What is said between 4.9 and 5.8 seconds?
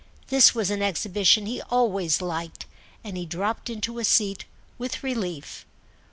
relief.